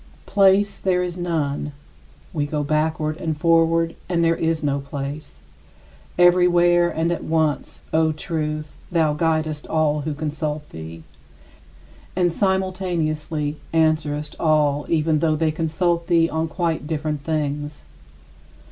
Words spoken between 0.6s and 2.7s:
there is none. We go